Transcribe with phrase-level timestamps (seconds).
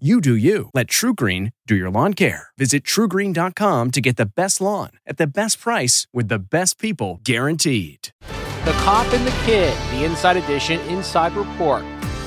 [0.00, 0.70] You do you.
[0.74, 2.48] Let TruGreen do your lawn care.
[2.58, 7.20] Visit trugreen.com to get the best lawn at the best price with the best people
[7.22, 8.08] guaranteed.
[8.64, 11.84] The Cop and the Kid, the Inside Edition Inside Report.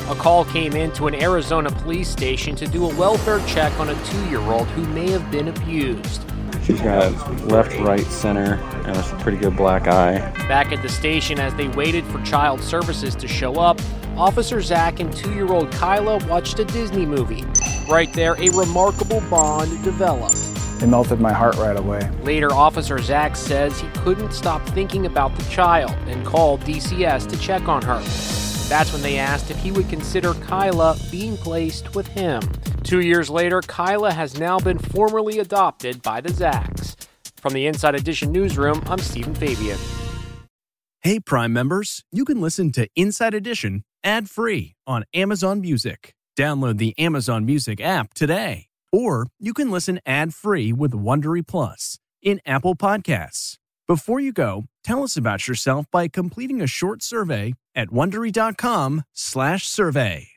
[0.07, 3.90] A call came in to an Arizona police station to do a welfare check on
[3.90, 6.21] a two year old who may have been abused.
[6.64, 7.12] She's got
[7.46, 8.55] left, right, center,
[8.86, 10.20] and a pretty good black eye.
[10.48, 13.80] Back at the station, as they waited for child services to show up,
[14.18, 17.46] Officer Zach and two year old Kyla watched a Disney movie.
[17.90, 20.36] Right there, a remarkable bond developed.
[20.82, 22.10] It melted my heart right away.
[22.21, 27.40] Later, Officer Zach says he couldn't stop thinking about the child and called DCS to
[27.40, 27.99] check on her.
[28.68, 32.41] That's when they asked if he would consider Kyla being placed with him.
[32.88, 36.96] Two years later, Kyla has now been formally adopted by the Zacks.
[37.35, 39.77] From the Inside Edition newsroom, I'm Stephen Fabian.
[41.02, 46.13] Hey, Prime members, you can listen to Inside Edition ad free on Amazon Music.
[46.38, 48.68] Download the Amazon Music app today.
[48.93, 53.58] Or you can listen ad free with Wondery Plus in Apple Podcasts.
[53.85, 60.37] Before you go, tell us about yourself by completing a short survey at wondery.com/survey.